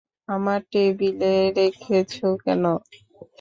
[0.29, 2.63] আমার টেবিলে রেখেছো কেন?